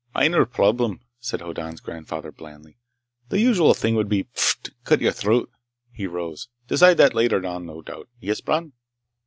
"Minor 0.15 0.47
problem," 0.47 1.01
said 1.19 1.41
Hoddan's 1.41 1.79
grandfather 1.79 2.31
blandly. 2.31 2.79
"The 3.29 3.39
usual 3.39 3.75
thing 3.75 3.93
would 3.93 4.09
be 4.09 4.23
pfft! 4.23 4.71
Cut 4.83 4.99
your 4.99 5.11
throat." 5.11 5.47
He 5.91 6.07
rose. 6.07 6.47
"Decide 6.67 6.97
that 6.97 7.13
later, 7.13 7.39
no 7.39 7.83
doubt. 7.83 8.09
Yes, 8.19 8.41
Bron?" 8.41 8.73